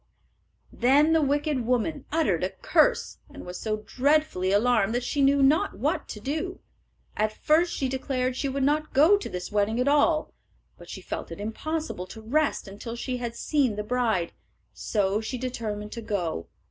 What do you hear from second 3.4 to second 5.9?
was so dreadfully alarmed that she knew not